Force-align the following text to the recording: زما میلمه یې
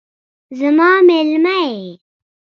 زما 0.59 0.89
میلمه 1.07 1.55
یې 1.71 1.89